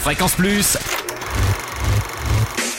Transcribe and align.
Fréquence 0.00 0.34
Plus. 0.34 0.76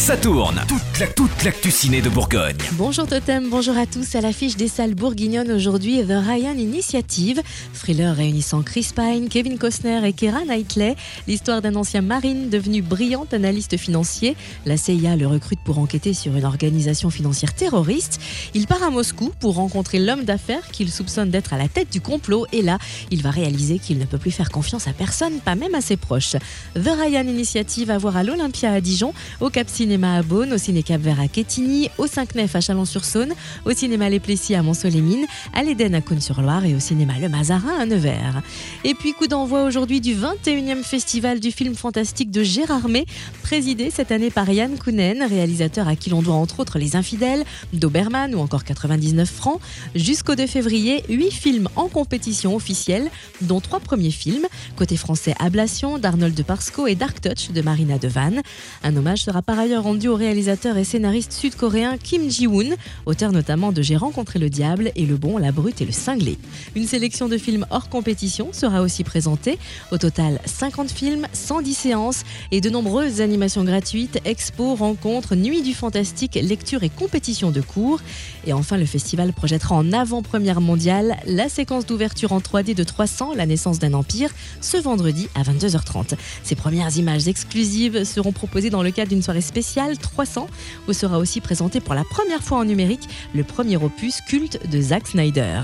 Ça 0.00 0.16
tourne. 0.16 0.58
Toute 0.66 0.98
la, 0.98 1.06
toute 1.08 1.44
l'actu 1.44 1.70
ciné 1.70 2.00
de 2.00 2.08
Bourgogne. 2.08 2.56
Bonjour 2.72 3.06
Totem, 3.06 3.50
bonjour 3.50 3.76
à 3.76 3.84
tous. 3.84 4.14
À 4.14 4.22
l'affiche 4.22 4.56
des 4.56 4.66
salles 4.66 4.94
bourguignonnes 4.94 5.52
aujourd'hui, 5.52 6.02
The 6.02 6.24
Ryan 6.26 6.56
Initiative. 6.56 7.42
Thriller 7.74 8.16
réunissant 8.16 8.62
Chris 8.62 8.92
Pine, 8.96 9.28
Kevin 9.28 9.58
Costner 9.58 10.00
et 10.08 10.14
Keira 10.14 10.46
Knightley. 10.46 10.96
L'histoire 11.28 11.60
d'un 11.60 11.74
ancien 11.74 12.00
marine 12.00 12.48
devenu 12.48 12.80
brillant 12.80 13.26
analyste 13.30 13.76
financier. 13.76 14.36
La 14.64 14.78
CIA 14.78 15.16
le 15.16 15.26
recrute 15.26 15.60
pour 15.62 15.78
enquêter 15.78 16.14
sur 16.14 16.34
une 16.34 16.46
organisation 16.46 17.10
financière 17.10 17.52
terroriste. 17.52 18.22
Il 18.54 18.66
part 18.66 18.82
à 18.82 18.88
Moscou 18.88 19.30
pour 19.38 19.56
rencontrer 19.56 19.98
l'homme 19.98 20.24
d'affaires 20.24 20.66
qu'il 20.72 20.90
soupçonne 20.90 21.28
d'être 21.28 21.52
à 21.52 21.58
la 21.58 21.68
tête 21.68 21.92
du 21.92 22.00
complot. 22.00 22.46
Et 22.52 22.62
là, 22.62 22.78
il 23.10 23.22
va 23.22 23.30
réaliser 23.30 23.78
qu'il 23.78 23.98
ne 23.98 24.06
peut 24.06 24.18
plus 24.18 24.30
faire 24.30 24.48
confiance 24.48 24.88
à 24.88 24.94
personne, 24.94 25.40
pas 25.40 25.56
même 25.56 25.74
à 25.74 25.82
ses 25.82 25.98
proches. 25.98 26.36
The 26.74 26.88
Ryan 26.88 27.28
Initiative 27.28 27.90
à 27.90 27.98
voir 27.98 28.16
à 28.16 28.22
l'Olympia 28.22 28.72
à 28.72 28.80
Dijon, 28.80 29.12
au 29.40 29.50
Cap 29.50 29.68
À 29.90 30.22
Beaune, 30.22 30.52
au 30.52 30.58
Ciné 30.58 30.84
Cap 30.84 31.00
Vert 31.00 31.18
à 31.18 31.26
Quetigny, 31.26 31.88
au 31.98 32.06
5 32.06 32.36
Nef 32.36 32.54
à 32.54 32.60
Chalon-sur-Saône, 32.60 33.32
au 33.64 33.72
Cinéma 33.72 34.08
Les 34.08 34.20
Plessis 34.20 34.54
à 34.54 34.62
Mont-Solémine, 34.62 35.26
à 35.52 35.64
l'Éden 35.64 35.94
à 35.94 36.00
Cône-sur-Loire 36.00 36.64
et 36.64 36.76
au 36.76 36.78
Cinéma 36.78 37.14
Le 37.20 37.28
Mazarin 37.28 37.76
à 37.76 37.86
Nevers. 37.86 38.40
Et 38.84 38.94
puis 38.94 39.14
coup 39.14 39.26
d'envoi 39.26 39.64
aujourd'hui 39.64 40.00
du 40.00 40.14
21e 40.14 40.84
Festival 40.84 41.40
du 41.40 41.50
film 41.50 41.74
fantastique 41.74 42.30
de 42.30 42.44
Gérard 42.44 42.88
May, 42.88 43.04
présidé 43.42 43.90
cette 43.90 44.12
année 44.12 44.30
par 44.30 44.48
Yann 44.48 44.78
Kounen, 44.78 45.24
réalisateur 45.28 45.88
à 45.88 45.96
qui 45.96 46.08
l'on 46.10 46.22
doit 46.22 46.36
entre 46.36 46.60
autres 46.60 46.78
Les 46.78 46.94
Infidèles, 46.94 47.42
Doberman 47.72 48.32
ou 48.36 48.38
encore 48.38 48.62
99 48.62 49.28
francs. 49.28 49.60
Jusqu'au 49.96 50.36
2 50.36 50.46
février, 50.46 51.02
8 51.08 51.32
films 51.32 51.68
en 51.74 51.88
compétition 51.88 52.54
officielle, 52.54 53.10
dont 53.40 53.60
3 53.60 53.80
premiers 53.80 54.12
films. 54.12 54.46
Côté 54.76 54.96
français, 54.96 55.34
Ablation 55.40 55.98
d'Arnold 55.98 56.34
de 56.34 56.44
Parsco 56.44 56.86
et 56.86 56.94
Dark 56.94 57.20
Touch 57.20 57.50
de 57.50 57.60
Marina 57.60 57.98
Devan. 57.98 58.40
Un 58.84 58.96
hommage 58.96 59.24
sera 59.24 59.42
par 59.42 59.58
ailleurs 59.58 59.79
rendu 59.80 60.08
au 60.08 60.14
réalisateur 60.14 60.76
et 60.76 60.84
scénariste 60.84 61.32
sud-coréen 61.32 61.96
Kim 61.96 62.30
Ji-woon, 62.30 62.76
auteur 63.06 63.32
notamment 63.32 63.72
de 63.72 63.82
J'ai 63.82 63.96
rencontré 63.96 64.38
le 64.38 64.50
diable 64.50 64.92
et 64.94 65.06
Le 65.06 65.16
bon, 65.16 65.38
la 65.38 65.52
brute 65.52 65.80
et 65.80 65.86
le 65.86 65.92
cinglé. 65.92 66.38
Une 66.76 66.86
sélection 66.86 67.28
de 67.28 67.38
films 67.38 67.66
hors 67.70 67.88
compétition 67.88 68.50
sera 68.52 68.82
aussi 68.82 69.04
présentée. 69.04 69.58
Au 69.90 69.98
total, 69.98 70.40
50 70.44 70.90
films, 70.90 71.26
110 71.32 71.74
séances 71.74 72.22
et 72.50 72.60
de 72.60 72.68
nombreuses 72.70 73.20
animations 73.20 73.64
gratuites, 73.64 74.20
expos, 74.24 74.78
rencontres, 74.78 75.34
nuits 75.34 75.62
du 75.62 75.74
fantastique, 75.74 76.34
lectures 76.34 76.82
et 76.82 76.90
compétitions 76.90 77.50
de 77.50 77.60
cours. 77.60 78.00
Et 78.46 78.52
enfin, 78.52 78.76
le 78.76 78.86
festival 78.86 79.32
projettera 79.32 79.74
en 79.74 79.92
avant-première 79.92 80.60
mondiale 80.60 81.16
la 81.26 81.48
séquence 81.48 81.86
d'ouverture 81.86 82.32
en 82.32 82.40
3D 82.40 82.74
de 82.74 82.84
300, 82.84 83.34
la 83.34 83.46
naissance 83.46 83.78
d'un 83.78 83.94
empire, 83.94 84.30
ce 84.60 84.76
vendredi 84.76 85.28
à 85.34 85.42
22h30. 85.42 86.14
Ces 86.42 86.54
premières 86.54 86.96
images 86.96 87.28
exclusives 87.28 88.04
seront 88.04 88.32
proposées 88.32 88.70
dans 88.70 88.82
le 88.82 88.90
cadre 88.90 89.08
d'une 89.08 89.22
soirée 89.22 89.40
spéciale 89.40 89.69
300, 89.74 90.46
où 90.88 90.92
sera 90.92 91.18
aussi 91.18 91.40
présenté 91.40 91.80
pour 91.80 91.94
la 91.94 92.04
première 92.04 92.42
fois 92.42 92.58
en 92.58 92.64
numérique 92.64 93.08
le 93.34 93.44
premier 93.44 93.76
opus 93.76 94.20
culte 94.20 94.68
de 94.70 94.80
Zack 94.80 95.08
Snyder. 95.08 95.62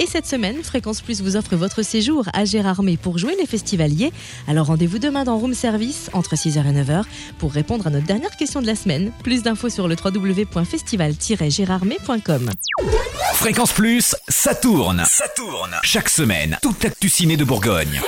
Et 0.00 0.06
cette 0.06 0.26
semaine, 0.26 0.62
Fréquence 0.62 1.00
Plus 1.00 1.22
vous 1.22 1.34
offre 1.34 1.56
votre 1.56 1.82
séjour 1.82 2.28
à 2.32 2.44
Gérardmer 2.44 2.96
pour 2.96 3.18
jouer 3.18 3.34
les 3.38 3.46
festivaliers. 3.46 4.12
Alors 4.46 4.66
rendez-vous 4.66 5.00
demain 5.00 5.24
dans 5.24 5.36
Room 5.38 5.54
Service 5.54 6.08
entre 6.12 6.36
6h 6.36 6.58
et 6.58 6.84
9h 6.84 7.02
pour 7.38 7.52
répondre 7.52 7.88
à 7.88 7.90
notre 7.90 8.06
dernière 8.06 8.36
question 8.36 8.62
de 8.62 8.66
la 8.66 8.76
semaine. 8.76 9.10
Plus 9.24 9.42
d'infos 9.42 9.70
sur 9.70 9.88
le 9.88 9.96
www.festival-gérardmer.com. 9.96 12.50
Fréquence 13.34 13.72
Plus, 13.72 14.14
ça 14.28 14.54
tourne. 14.54 15.04
Ça 15.08 15.26
tourne. 15.34 15.74
Chaque 15.82 16.08
semaine, 16.08 16.58
toute 16.62 16.84
l'actu 16.84 17.08
de 17.08 17.44
Bourgogne. 17.44 18.00